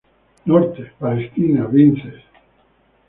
[0.45, 2.23] Norte: Palestina, Vinces.